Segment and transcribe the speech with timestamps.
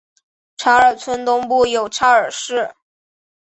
[0.57, 2.73] 查尔村东部有嚓尔河。